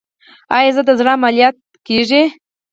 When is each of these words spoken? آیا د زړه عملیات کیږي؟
آیا 0.55 0.81
د 0.87 0.89
زړه 0.99 1.11
عملیات 1.17 1.57
کیږي؟ 1.87 2.23